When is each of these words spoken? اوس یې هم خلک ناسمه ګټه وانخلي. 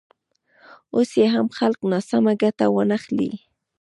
اوس 0.95 1.09
یې 1.19 1.27
هم 1.35 1.47
خلک 1.57 1.79
ناسمه 1.91 2.33
ګټه 2.41 2.65
وانخلي. 2.75 3.31